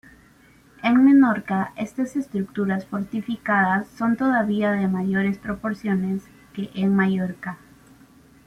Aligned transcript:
En 0.81 1.05
Menorca 1.05 1.73
estas 1.75 2.15
estructuras 2.15 2.87
fortificadas 2.87 3.85
son 3.89 4.17
todavía 4.17 4.71
de 4.71 4.87
mayores 4.87 5.37
proporciones 5.37 6.23
que 6.55 6.71
en 6.73 6.95
Mallorca. 6.95 7.59